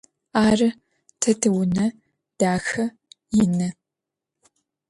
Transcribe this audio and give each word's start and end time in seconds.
Arı, 0.45 0.69
te 1.19 1.31
tiune 1.41 1.87
daxe, 2.39 2.85
yinı. 3.35 3.69